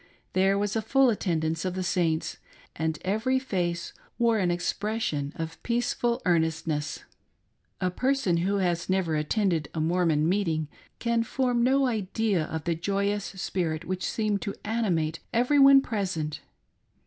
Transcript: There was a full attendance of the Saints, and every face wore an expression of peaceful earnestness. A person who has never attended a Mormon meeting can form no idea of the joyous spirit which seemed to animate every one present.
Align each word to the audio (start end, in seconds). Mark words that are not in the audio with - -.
There 0.33 0.57
was 0.57 0.75
a 0.75 0.81
full 0.81 1.11
attendance 1.11 1.63
of 1.63 1.75
the 1.75 1.83
Saints, 1.83 2.37
and 2.75 2.97
every 3.05 3.37
face 3.37 3.93
wore 4.17 4.39
an 4.39 4.49
expression 4.49 5.31
of 5.35 5.61
peaceful 5.61 6.23
earnestness. 6.25 7.03
A 7.79 7.91
person 7.91 8.37
who 8.37 8.55
has 8.55 8.89
never 8.89 9.15
attended 9.15 9.69
a 9.75 9.79
Mormon 9.79 10.27
meeting 10.27 10.69
can 10.97 11.21
form 11.21 11.61
no 11.63 11.85
idea 11.85 12.45
of 12.45 12.63
the 12.63 12.73
joyous 12.73 13.25
spirit 13.25 13.85
which 13.85 14.03
seemed 14.09 14.41
to 14.41 14.55
animate 14.65 15.19
every 15.33 15.59
one 15.59 15.81
present. 15.81 16.39